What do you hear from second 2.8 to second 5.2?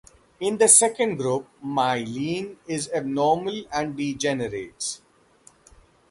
abnormal and degenerates.